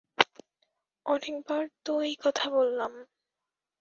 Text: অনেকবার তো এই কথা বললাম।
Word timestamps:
অনেকবার 1.05 1.63
তো 1.85 1.93
এই 2.01 2.15
কথা 2.23 2.45
বললাম। 2.49 2.91